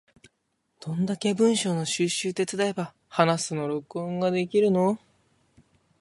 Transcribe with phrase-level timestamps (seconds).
[0.79, 4.97] どんだけ文章の収集手伝えば話すの録音ができるの？